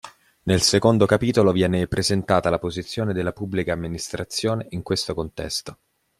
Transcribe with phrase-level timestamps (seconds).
[0.45, 5.77] Nel secondo capitolo viene presentata la posizione della Pubblica Amministrazione in questo contesto.